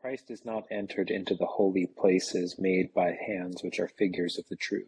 [0.00, 4.46] Christ is not entered into the holy places made by hands which are figures of
[4.48, 4.86] the true,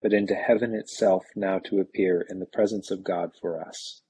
[0.00, 4.00] but into heaven itself now to appear in the presence of God for us.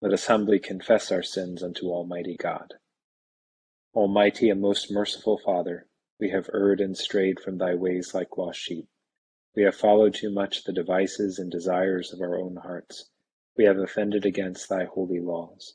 [0.00, 2.74] Let us humbly confess our sins unto Almighty God.
[3.94, 5.86] Almighty and most merciful Father,
[6.18, 8.88] we have erred and strayed from thy ways like lost sheep.
[9.54, 13.10] We have followed too much the devices and desires of our own hearts.
[13.54, 15.74] We have offended against thy holy laws.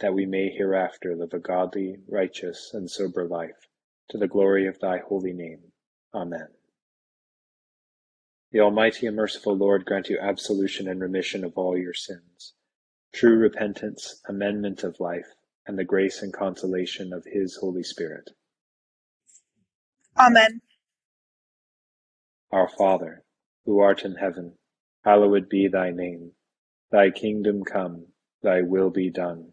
[0.00, 3.68] that we may hereafter live a godly, righteous, and sober life,
[4.10, 5.60] to the glory of thy holy name.
[6.14, 6.48] Amen.
[8.52, 12.54] The Almighty and merciful Lord grant you absolution and remission of all your sins,
[13.14, 15.26] true repentance, amendment of life,
[15.66, 18.30] and the grace and consolation of his Holy Spirit.
[20.18, 20.60] Amen.
[22.52, 23.24] Our Father,
[23.64, 24.54] who art in heaven,
[25.04, 26.32] hallowed be thy name.
[26.92, 28.06] Thy kingdom come,
[28.42, 29.52] thy will be done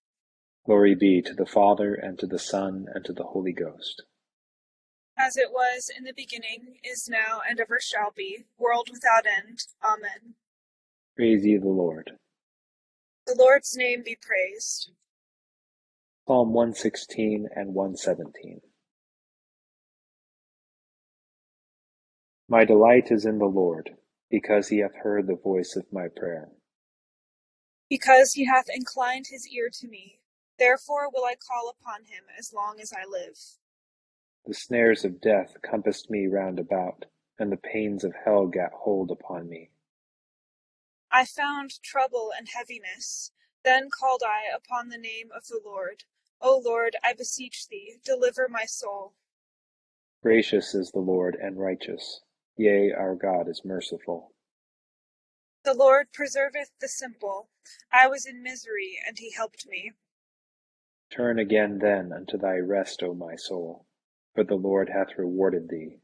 [0.65, 4.03] Glory be to the Father, and to the Son, and to the Holy Ghost.
[5.17, 9.59] As it was in the beginning, is now, and ever shall be, world without end.
[9.83, 10.35] Amen.
[11.15, 12.11] Praise ye the Lord.
[13.25, 14.91] The Lord's name be praised.
[16.27, 18.61] Psalm 116 and 117.
[22.47, 23.91] My delight is in the Lord,
[24.29, 26.49] because he hath heard the voice of my prayer.
[27.89, 30.20] Because he hath inclined his ear to me.
[30.61, 33.35] Therefore will I call upon him as long as I live.
[34.45, 37.05] The snares of death compassed me round about,
[37.39, 39.71] and the pains of hell gat hold upon me.
[41.11, 43.31] I found trouble and heaviness.
[43.63, 46.03] Then called I upon the name of the Lord.
[46.39, 49.13] O Lord, I beseech thee, deliver my soul.
[50.21, 52.21] Gracious is the Lord and righteous.
[52.55, 54.35] Yea, our God is merciful.
[55.63, 57.49] The Lord preserveth the simple.
[57.91, 59.93] I was in misery, and he helped me.
[61.11, 63.85] Turn again then unto thy rest, O my soul,
[64.33, 65.99] for the Lord hath rewarded thee.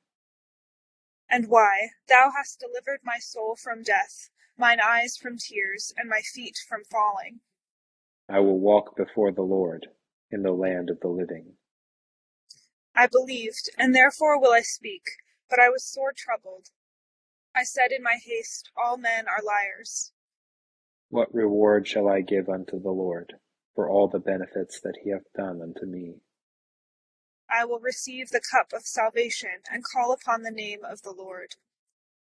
[1.30, 1.92] And why?
[2.10, 6.84] Thou hast delivered my soul from death, mine eyes from tears, and my feet from
[6.84, 7.40] falling.
[8.30, 9.88] I will walk before the Lord
[10.30, 11.54] in the land of the living.
[12.94, 15.04] I believed, and therefore will I speak,
[15.50, 16.68] but I was sore troubled.
[17.56, 20.12] I said in my haste, All men are liars.
[21.10, 23.36] What reward shall I give unto the Lord?
[23.78, 26.16] For all the benefits that he hath done unto me.
[27.48, 31.54] I will receive the cup of salvation and call upon the name of the Lord.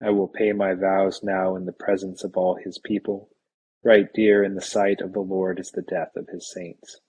[0.04, 3.30] I will pay my vows now in the presence of all his people.
[3.86, 7.00] Right dear in the sight of the Lord is the death of his saints.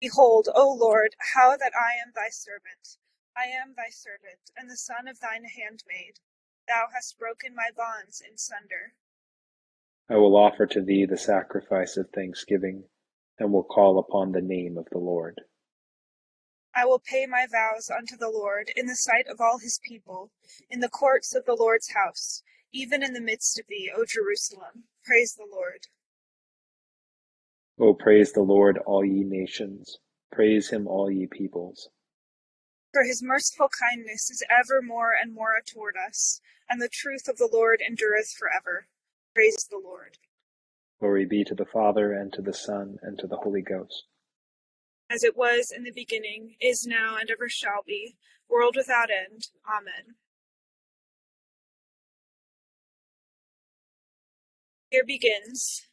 [0.00, 2.96] Behold, O Lord, how that I am thy servant.
[3.36, 6.20] I am thy servant, and the son of thine handmaid.
[6.68, 8.94] Thou hast broken my bonds in sunder.
[10.08, 12.84] I will offer to thee the sacrifice of thanksgiving
[13.40, 15.40] and will call upon the name of the Lord.
[16.74, 20.30] I will pay my vows unto the Lord in the sight of all his people,
[20.70, 22.42] in the courts of the Lord's house,
[22.72, 24.84] even in the midst of thee, O Jerusalem.
[25.04, 25.88] Praise the Lord.
[27.80, 29.98] O praise the Lord, all ye nations.
[30.30, 31.88] Praise him, all ye peoples.
[32.92, 37.38] For his merciful kindness is ever more and more toward us, and the truth of
[37.38, 38.86] the Lord endureth forever.
[39.34, 40.18] Praise the Lord.
[41.00, 44.04] Glory be to the Father, and to the Son, and to the Holy Ghost.
[45.08, 48.16] As it was in the beginning, is now, and ever shall be,
[48.50, 49.48] world without end.
[49.66, 50.16] Amen.
[54.90, 55.88] Here begins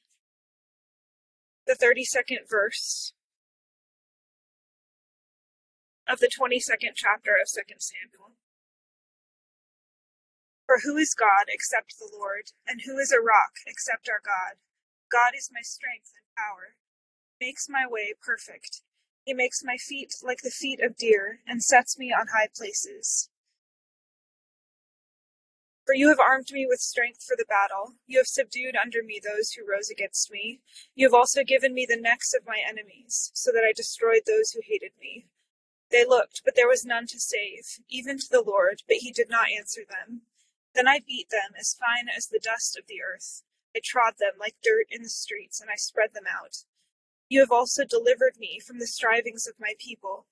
[1.66, 3.14] the 32nd verse
[6.06, 8.34] of the 22nd chapter of 2 Samuel.
[10.66, 14.58] For who is God except the Lord, and who is a rock except our God?
[15.10, 16.76] God is my strength and power.
[17.40, 18.82] Makes my way perfect.
[19.26, 23.30] He makes my feet like the feet of deer, and sets me on high places.
[25.86, 27.94] For you have armed me with strength for the battle.
[28.08, 30.60] You have subdued under me those who rose against me.
[30.96, 34.52] You have also given me the necks of my enemies, so that I destroyed those
[34.52, 35.28] who hated me.
[35.90, 39.30] They looked, but there was none to save, even to the Lord, but he did
[39.30, 40.24] not answer them.
[40.76, 43.44] Then I beat them as fine as the dust of the earth.
[43.78, 46.66] I trod them like dirt in the streets, and I spread them out.
[47.30, 50.26] You have also delivered me from the strivings of my people.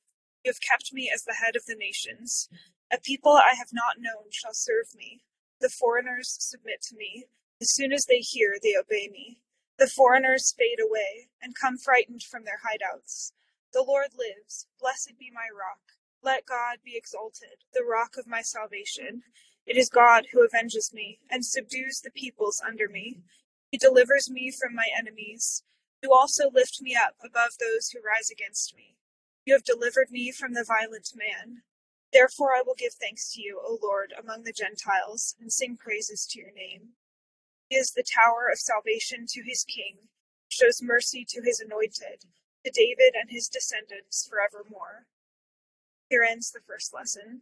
[0.44, 2.50] You have kept me as the head of the nations.
[2.92, 5.22] A people I have not known shall serve me.
[5.62, 7.26] The foreigners submit to me.
[7.62, 9.42] As soon as they hear, they obey me.
[9.78, 13.32] The foreigners fade away and come frightened from their hideouts.
[13.74, 14.68] The Lord lives.
[14.80, 15.82] Blessed be my rock.
[16.24, 19.22] Let God be exalted, the rock of my salvation.
[19.66, 23.20] It is God who avenges me and subdues the peoples under me.
[23.72, 25.64] He delivers me from my enemies.
[26.04, 28.96] You also lift me up above those who rise against me.
[29.46, 31.64] You have delivered me from the violent man.
[32.14, 36.28] Therefore I will give thanks to you, O Lord, among the Gentiles, and sing praises
[36.28, 36.94] to your name.
[37.70, 39.98] He is the tower of salvation to his king,
[40.48, 42.26] shows mercy to his anointed,
[42.64, 45.08] to David and his descendants forevermore.
[46.10, 47.42] Here ends the first lesson.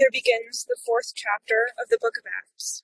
[0.00, 2.82] Here begins the fourth chapter of the book of Acts.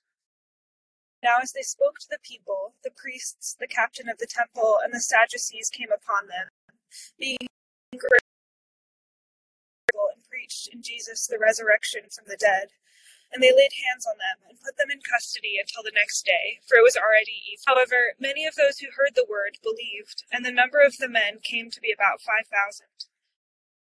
[1.23, 4.93] Now as they spoke to the people, the priests, the captain of the temple, and
[4.93, 6.49] the Sadducees came upon them,
[7.19, 7.49] being
[9.77, 12.75] grateful and preached in Jesus the resurrection from the dead.
[13.33, 16.61] And they laid hands on them and put them in custody until the next day,
[16.69, 17.67] for it was already evening.
[17.67, 21.43] However, many of those who heard the word believed, and the number of the men
[21.43, 22.87] came to be about five thousand.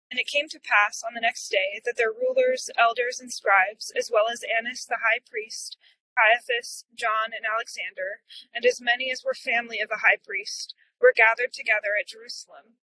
[0.09, 3.92] And it came to pass on the next day that their rulers, elders, and scribes,
[3.98, 5.77] as well as Annas the high priest,
[6.18, 8.21] Caiaphas, John, and Alexander,
[8.54, 12.80] and as many as were family of the high priest, were gathered together at Jerusalem.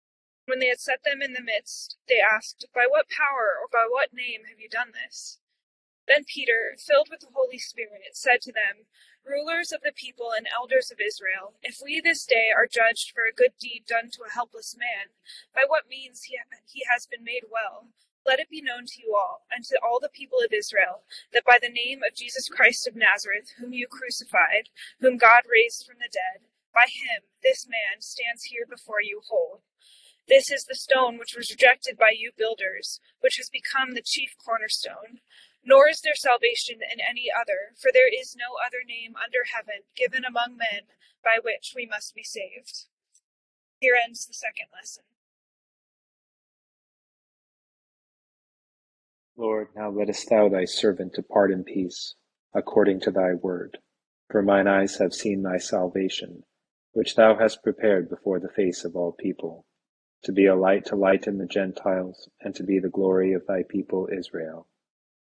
[0.46, 3.86] When they had set them in the midst, they asked, By what power or by
[3.88, 5.40] what name have you done this?
[6.08, 8.86] Then Peter, filled with the Holy Spirit, said to them,
[9.24, 13.24] Rulers of the people and elders of Israel, if we this day are judged for
[13.24, 15.14] a good deed done to a helpless man,
[15.54, 17.88] by what means he, he has been made well,
[18.26, 21.44] let it be known to you all, and to all the people of Israel, that
[21.46, 24.68] by the name of Jesus Christ of Nazareth, whom you crucified,
[25.00, 26.44] whom God raised from the dead,
[26.74, 29.62] by him this man stands here before you whole.
[30.28, 34.36] This is the stone which was rejected by you builders, which has become the chief
[34.44, 35.20] cornerstone.
[35.66, 39.82] Nor is there salvation in any other, for there is no other name under heaven
[39.96, 40.82] given among men
[41.24, 42.86] by which we must be saved.
[43.80, 45.04] Here ends the second lesson.
[49.36, 52.14] Lord, now lettest thou thy servant depart in peace,
[52.54, 53.78] according to thy word.
[54.30, 56.44] For mine eyes have seen thy salvation,
[56.92, 59.66] which thou hast prepared before the face of all people,
[60.22, 63.64] to be a light to lighten the Gentiles, and to be the glory of thy
[63.68, 64.68] people Israel.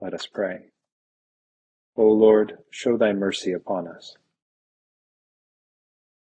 [0.00, 0.70] Let us pray.
[1.96, 4.16] O Lord, show thy mercy upon us.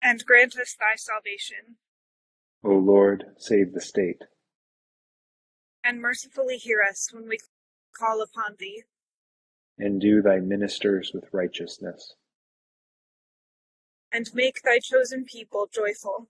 [0.02, 1.76] And grant us thy salvation.
[2.64, 4.22] O Lord, save the state.
[5.84, 7.38] And mercifully hear us when we
[7.98, 8.84] call upon thee.
[9.78, 12.14] Endue thy ministers with righteousness.
[14.10, 16.28] And make thy chosen people joyful.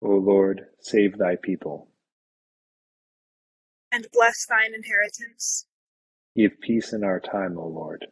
[0.00, 1.88] O Lord, save thy people.
[3.90, 5.66] And bless thine inheritance.
[6.36, 8.06] Give peace in our time, O Lord.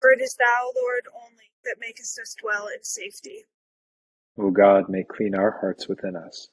[0.00, 3.44] For it is thou, Lord, only that makest us dwell in safety.
[4.38, 6.48] O God, may clean our hearts within us.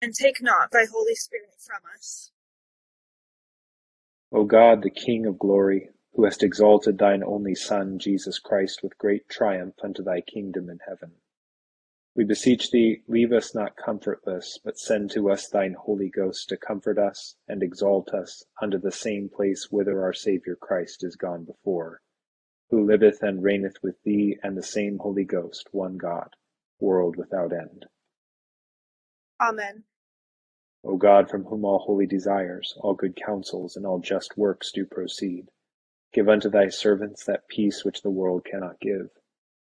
[0.00, 2.30] And take not thy Holy Spirit from us.
[4.32, 8.98] O God, the King of glory, who hast exalted thine only Son, Jesus Christ, with
[8.98, 11.12] great triumph unto thy kingdom in heaven.
[12.14, 16.58] We beseech thee, leave us not comfortless, but send to us thine Holy Ghost to
[16.58, 21.44] comfort us and exalt us unto the same place whither our Saviour Christ is gone
[21.44, 22.02] before,
[22.68, 26.36] who liveth and reigneth with thee and the same Holy Ghost, one God,
[26.78, 27.86] world without end.
[29.40, 29.84] Amen.
[30.84, 34.84] O God, from whom all holy desires, all good counsels, and all just works do
[34.84, 35.48] proceed,
[36.12, 39.08] give unto thy servants that peace which the world cannot give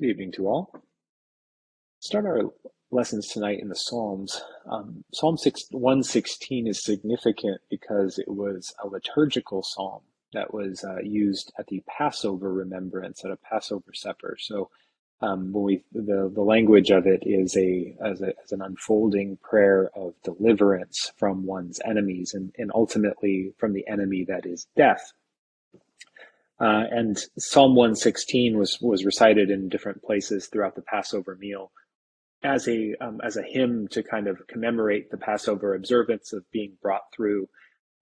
[0.00, 0.74] Good evening to all.
[2.00, 2.50] Start our
[2.90, 4.42] lessons tonight in the Psalms.
[4.68, 10.00] Um, psalm 6, 116 is significant because it was a liturgical psalm
[10.32, 14.36] that was uh, used at the Passover remembrance at a Passover supper.
[14.40, 14.68] So
[15.20, 19.38] um, when we, the, the language of it is a as, a as an unfolding
[19.44, 25.12] prayer of deliverance from one's enemies and, and ultimately from the enemy that is death.
[26.60, 31.72] Uh, and Psalm 116 was was recited in different places throughout the Passover meal
[32.44, 36.74] as a um, as a hymn to kind of commemorate the Passover observance of being
[36.80, 37.48] brought through,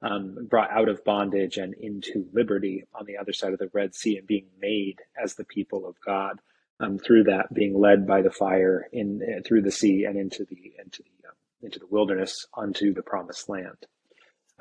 [0.02, 3.94] um, brought out of bondage and into liberty on the other side of the Red
[3.94, 6.40] Sea and being made as the people of God
[6.80, 10.44] um, through that, being led by the fire in uh, through the sea and into
[10.44, 11.32] the into the uh,
[11.62, 13.86] into the wilderness onto the promised land.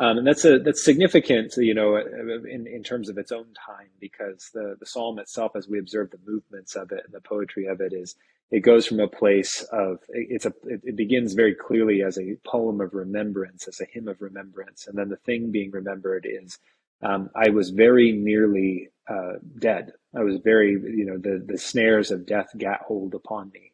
[0.02, 3.90] Um, and that's a that's significant, you know, in, in terms of its own time,
[4.00, 7.68] because the the psalm itself, as we observe the movements of it and the poetry
[7.68, 8.16] of it, is
[8.50, 12.82] it goes from a place of it's a it begins very clearly as a poem
[12.82, 16.58] of remembrance, as a hymn of remembrance, and then the thing being remembered is
[17.04, 19.92] um, I was very nearly uh, dead.
[20.16, 23.71] I was very, you know, the the snares of death got hold upon me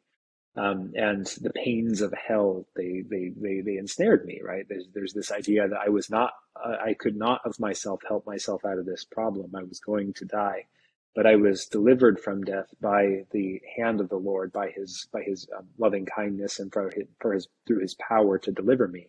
[0.57, 4.65] um, and the pains of hell they, they they they ensnared me right?
[4.69, 8.25] There's there's this idea that i was not uh, i could not of myself help
[8.27, 9.55] myself out of this problem.
[9.55, 10.65] I was going to die
[11.15, 15.21] but i was delivered from death by the hand of the lord by his by
[15.23, 19.07] his um, loving kindness and for his, for his through his power to deliver me.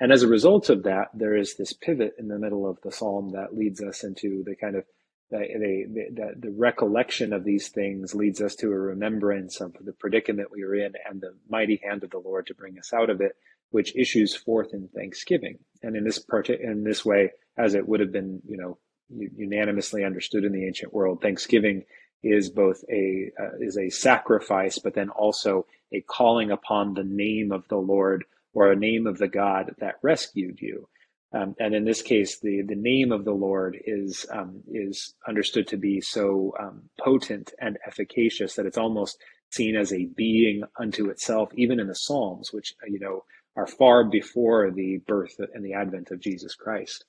[0.00, 2.92] And as a result of that there is this pivot in the middle of the
[2.92, 4.84] psalm that leads us into the kind of
[5.30, 10.50] the, the, the, recollection of these things leads us to a remembrance of the predicament
[10.50, 13.20] we were in and the mighty hand of the Lord to bring us out of
[13.20, 13.32] it,
[13.70, 15.58] which issues forth in thanksgiving.
[15.82, 18.78] And in this part, in this way, as it would have been, you know,
[19.10, 21.84] unanimously understood in the ancient world, thanksgiving
[22.22, 27.52] is both a uh, is a sacrifice, but then also a calling upon the name
[27.52, 30.88] of the Lord or a name of the God that rescued you.
[31.32, 35.66] Um, and in this case, the, the name of the Lord is um, is understood
[35.68, 39.18] to be so um, potent and efficacious that it's almost
[39.50, 43.24] seen as a being unto itself, even in the Psalms, which uh, you know
[43.56, 47.04] are far before the birth and the advent of Jesus Christ.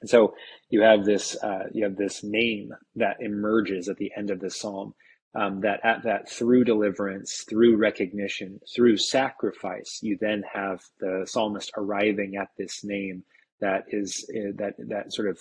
[0.00, 0.34] And so
[0.68, 4.50] you have this uh, you have this name that emerges at the end of the
[4.50, 4.94] psalm.
[5.34, 11.72] Um, that at that through deliverance, through recognition, through sacrifice, you then have the psalmist
[11.76, 13.22] arriving at this name
[13.60, 15.38] that is uh, that that sort of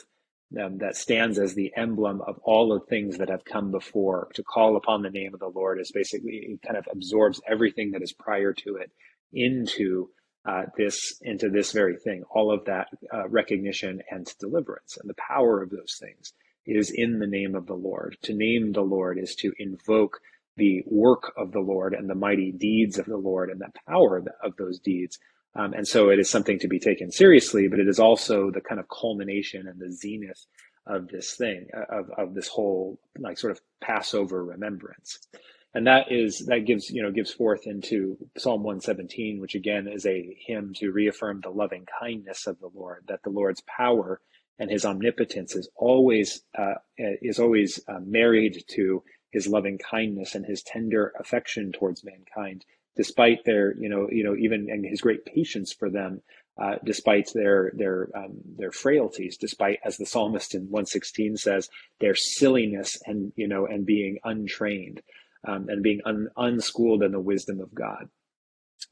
[0.62, 4.30] um, that stands as the emblem of all the things that have come before.
[4.36, 7.92] To call upon the name of the Lord is basically it kind of absorbs everything
[7.92, 8.92] that is prior to it
[9.34, 10.10] into
[10.46, 12.24] uh, this into this very thing.
[12.30, 16.34] All of that uh, recognition and deliverance and the power of those things
[16.66, 18.18] is in the name of the Lord.
[18.24, 20.20] To name the Lord is to invoke
[20.58, 24.24] the work of the Lord and the mighty deeds of the Lord and the power
[24.42, 25.20] of those deeds.
[25.56, 28.62] Um, and so it is something to be taken seriously, but it is also the
[28.62, 30.46] kind of culmination and the zenith
[30.86, 35.20] of this thing, uh, of, of this whole like sort of Passover remembrance.
[35.74, 40.06] And that is, that gives, you know, gives forth into Psalm 117, which again is
[40.06, 44.22] a hymn to reaffirm the loving kindness of the Lord, that the Lord's power
[44.58, 50.46] and his omnipotence is always, uh, is always uh, married to his loving kindness and
[50.46, 52.64] his tender affection towards mankind,
[52.96, 56.22] despite their, you know, you know, even and his great patience for them,
[56.62, 62.16] uh, despite their their um, their frailties, despite, as the psalmist in 116 says, their
[62.16, 65.02] silliness and you know and being untrained
[65.48, 68.10] um, and being un, unschooled in the wisdom of God.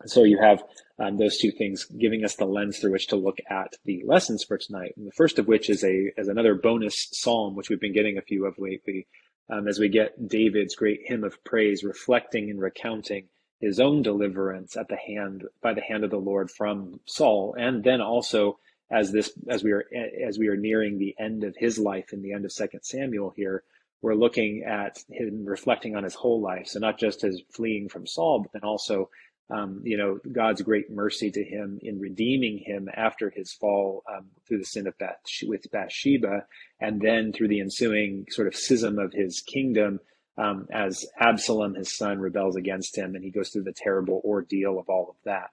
[0.05, 0.63] So you have
[0.99, 4.43] um, those two things giving us the lens through which to look at the lessons
[4.43, 4.93] for tonight.
[4.97, 8.17] And the first of which is a is another bonus psalm, which we've been getting
[8.17, 9.07] a few of lately,
[9.49, 13.27] um, as we get David's great hymn of praise, reflecting and recounting
[13.63, 17.83] his own deliverance at the hand by the hand of the Lord from Saul, and
[17.83, 18.59] then also
[18.91, 19.85] as this as we are
[20.27, 23.33] as we are nearing the end of his life in the end of Second Samuel
[23.35, 23.63] here,
[24.01, 26.67] we're looking at him reflecting on his whole life.
[26.67, 29.09] So not just his fleeing from Saul, but then also
[29.49, 34.27] um, you know, God's great mercy to him in redeeming him after his fall um,
[34.47, 36.45] through the sin of Bath with Bathsheba,
[36.79, 39.99] and then through the ensuing sort of schism of his kingdom
[40.37, 44.79] um, as Absalom, his son, rebels against him, and he goes through the terrible ordeal
[44.79, 45.51] of all of that.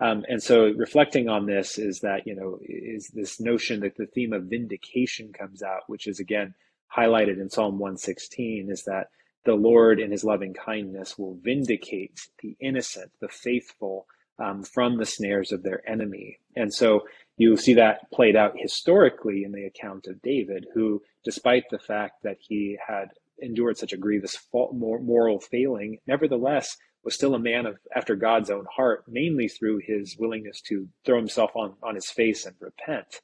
[0.00, 4.06] Um, and so, reflecting on this is that you know is this notion that the
[4.06, 6.54] theme of vindication comes out, which is again
[6.94, 9.08] highlighted in Psalm 116, is that
[9.44, 14.06] the Lord, in his loving kindness, will vindicate the innocent, the faithful,
[14.38, 16.38] um, from the snares of their enemy.
[16.54, 17.02] And so
[17.36, 22.22] you see that played out historically in the account of David, who, despite the fact
[22.22, 23.10] that he had
[23.42, 28.66] endured such a grievous moral failing, nevertheless was still a man of after God's own
[28.74, 33.20] heart, mainly through his willingness to throw himself on, on his face and repent.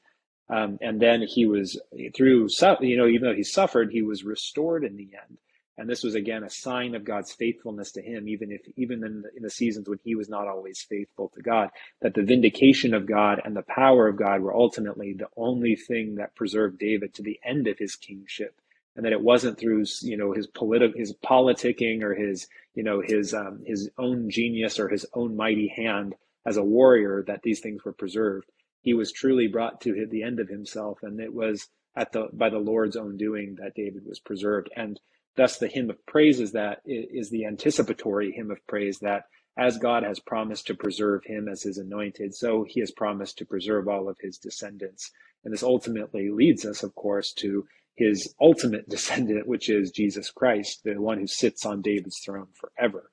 [0.50, 1.80] Um, and then he was
[2.16, 2.48] through,
[2.80, 5.38] you know, even though he suffered, he was restored in the end.
[5.76, 9.22] And this was again a sign of God's faithfulness to him, even if even in
[9.22, 11.70] the, in the seasons when he was not always faithful to God.
[12.02, 16.16] That the vindication of God and the power of God were ultimately the only thing
[16.16, 18.56] that preserved David to the end of his kingship,
[18.98, 23.00] and that it wasn't through you know his political his politicking or his you know
[23.00, 27.60] his um, his own genius or his own mighty hand as a warrior that these
[27.60, 28.50] things were preserved.
[28.82, 32.50] He was truly brought to the end of himself, and it was at the by
[32.50, 34.68] the Lord's own doing that David was preserved.
[34.76, 35.00] And
[35.38, 39.78] Thus, the hymn of praise is that is the anticipatory hymn of praise that as
[39.78, 43.86] God has promised to preserve him as his anointed, so he has promised to preserve
[43.86, 45.12] all of his descendants.
[45.44, 50.82] And this ultimately leads us, of course, to his ultimate descendant, which is Jesus Christ,
[50.84, 53.10] the one who sits on David's throne forever.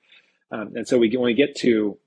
[0.51, 1.97] Um, and so we, when we get to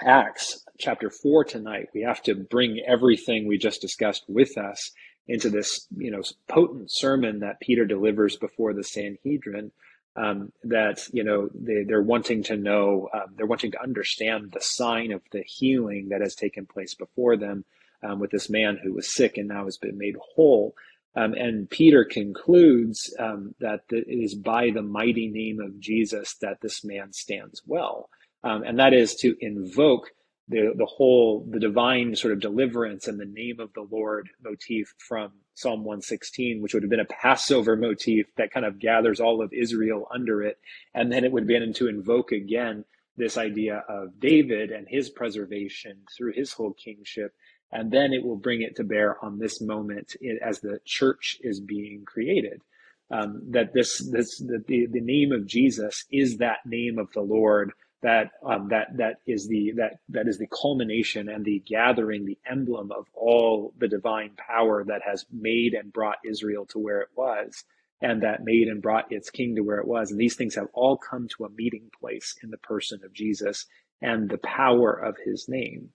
[0.00, 4.90] Acts chapter 4 tonight, we have to bring everything we just discussed with us
[5.28, 9.70] into this, you know, potent sermon that Peter delivers before the Sanhedrin.
[10.18, 14.62] Um, that you know they, they're wanting to know, um, they're wanting to understand the
[14.62, 17.66] sign of the healing that has taken place before them
[18.02, 20.74] um, with this man who was sick and now has been made whole.
[21.16, 26.60] Um, and Peter concludes um, that it is by the mighty name of Jesus that
[26.60, 28.10] this man stands well,
[28.44, 30.10] um, and that is to invoke
[30.48, 34.94] the the whole the divine sort of deliverance and the name of the Lord motif
[34.98, 39.42] from Psalm 116, which would have been a Passover motif that kind of gathers all
[39.42, 40.58] of Israel under it,
[40.94, 42.84] and then it would begin to invoke again
[43.16, 47.32] this idea of David and his preservation through his whole kingship,
[47.72, 51.60] and then it will bring it to bear on this moment as the church is
[51.60, 52.62] being created.
[53.10, 57.20] Um, that this this that the, the name of Jesus is that name of the
[57.20, 62.24] Lord that um, that that is the that that is the culmination and the gathering,
[62.24, 67.00] the emblem of all the divine power that has made and brought Israel to where
[67.00, 67.64] it was,
[68.02, 70.10] and that made and brought its king to where it was.
[70.10, 73.66] And these things have all come to a meeting place in the person of Jesus
[74.02, 75.90] and the power of His name.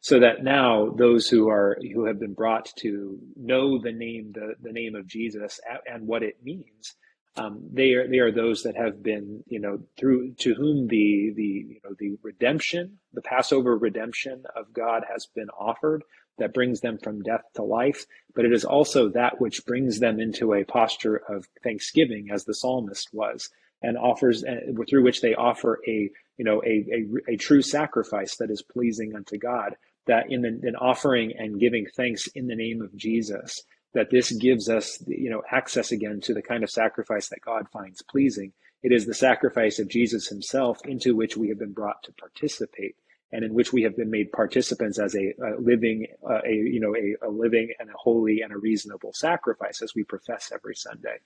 [0.00, 4.54] So that now those who are who have been brought to know the name the,
[4.60, 6.94] the name of Jesus and what it means
[7.36, 11.32] um, they are they are those that have been you know through to whom the
[11.34, 16.02] the you know the redemption the Passover redemption of God has been offered
[16.38, 18.06] that brings them from death to life.
[18.34, 22.54] But it is also that which brings them into a posture of thanksgiving as the
[22.54, 23.48] psalmist was
[23.82, 24.44] and offers
[24.88, 26.86] through which they offer a you know a,
[27.28, 31.60] a, a true sacrifice that is pleasing unto God that in, the, in offering and
[31.60, 33.62] giving thanks in the name of Jesus
[33.94, 37.68] that this gives us, you know, access again to the kind of sacrifice that God
[37.72, 42.02] finds pleasing It is the sacrifice of Jesus himself into which we have been brought
[42.04, 42.96] to participate
[43.30, 46.80] and in which we have been made participants as a, a living, uh, a you
[46.80, 50.74] know, a, a, living and a holy and a reasonable sacrifice, as we profess every
[50.74, 51.16] Sunday.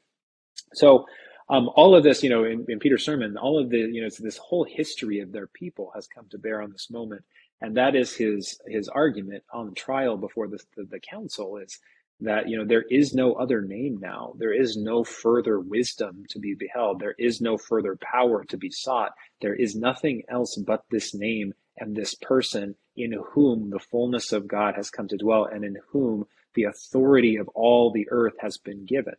[0.75, 1.07] So,
[1.49, 4.09] um, all of this, you know, in, in, Peter's sermon, all of the, you know,
[4.19, 7.25] this whole history of their people has come to bear on this moment,
[7.61, 11.79] and that is his his argument on trial before the, the, the council is
[12.21, 14.35] that you know there is no other name now.
[14.39, 16.99] There is no further wisdom to be beheld.
[16.99, 19.13] There is no further power to be sought.
[19.41, 24.49] There is nothing else but this name and this person in whom the fullness of
[24.49, 28.57] God has come to dwell and in whom the authority of all the earth has
[28.57, 29.15] been given.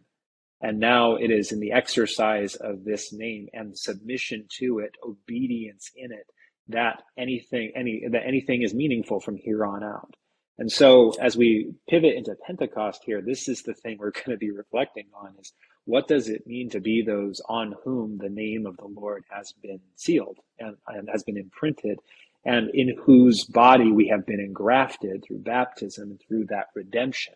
[0.61, 5.91] And now it is in the exercise of this name and submission to it, obedience
[5.95, 6.27] in it,
[6.69, 10.15] that anything, any, that anything is meaningful from here on out.
[10.57, 14.37] And so as we pivot into Pentecost here, this is the thing we're going to
[14.37, 15.53] be reflecting on is
[15.85, 19.53] what does it mean to be those on whom the name of the Lord has
[19.61, 21.99] been sealed and, and has been imprinted
[22.43, 27.33] and in whose body we have been engrafted through baptism and through that redemption.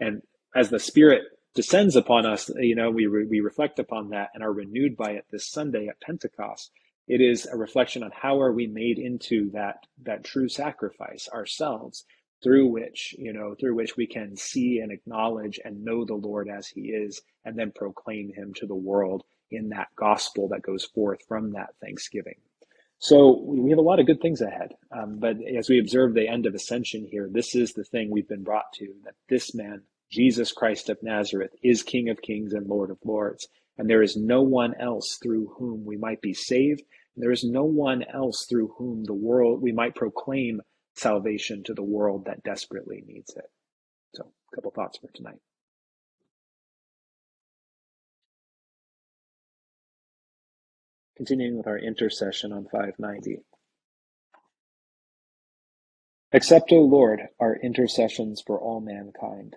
[0.00, 0.22] And
[0.54, 1.22] as the Spirit
[1.54, 5.12] descends upon us, you know, we, re- we reflect upon that and are renewed by
[5.12, 6.70] it this Sunday at Pentecost.
[7.06, 12.04] It is a reflection on how are we made into that, that true sacrifice ourselves
[12.42, 16.48] through which, you know, through which we can see and acknowledge and know the Lord
[16.48, 20.84] as he is and then proclaim him to the world in that gospel that goes
[20.84, 22.36] forth from that thanksgiving.
[22.98, 24.72] So we have a lot of good things ahead.
[24.90, 28.28] Um, but as we observe the end of ascension here, this is the thing we've
[28.28, 29.82] been brought to that this man,
[30.14, 33.48] Jesus Christ of Nazareth, is King of kings and Lord of lords.
[33.76, 36.82] And there is no one else through whom we might be saved.
[37.16, 40.62] There is no one else through whom the world, we might proclaim
[40.94, 43.50] salvation to the world that desperately needs it.
[44.14, 45.40] So, a couple thoughts for tonight.
[51.16, 53.38] Continuing with our intercession on 590.
[56.32, 59.56] Accept, O Lord, our intercessions for all mankind.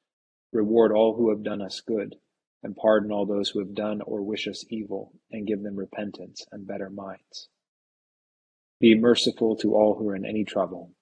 [0.51, 2.17] Reward all who have done us good,
[2.63, 6.45] and pardon all those who have done or wish us evil, and give them repentance
[6.51, 7.49] and better minds.
[8.79, 10.93] Be merciful to all who are in any trouble,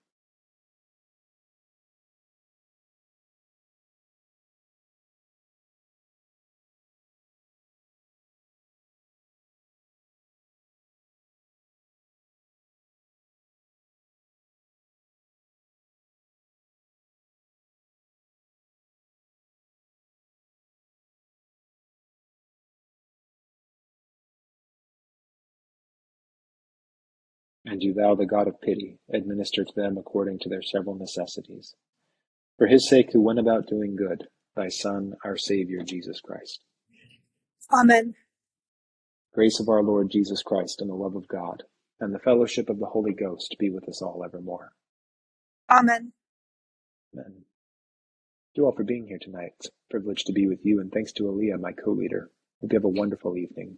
[27.79, 31.75] And do thou, the God of pity, administer to them according to their several necessities.
[32.57, 36.59] For his sake who went about doing good, thy Son, our Saviour, Jesus Christ.
[37.71, 38.15] Amen.
[39.33, 41.63] Grace of our Lord Jesus Christ and the love of God
[42.01, 44.73] and the fellowship of the Holy Ghost be with us all evermore.
[45.69, 46.11] Amen.
[47.13, 47.31] Amen.
[47.31, 49.53] Thank you all for being here tonight.
[49.59, 52.29] It's a privilege to be with you, and thanks to Aaliyah, my co-leader.
[52.59, 53.77] Hope you have a wonderful evening.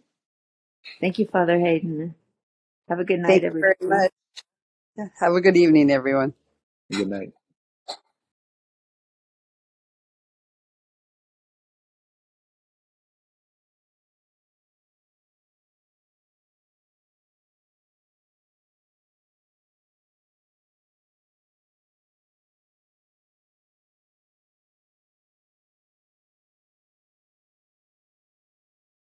[1.00, 2.16] Thank you, Father Hayden.
[2.92, 4.12] Have a good night, Thank you very much.
[5.20, 6.34] Have a good evening, everyone.
[6.92, 7.32] Good night.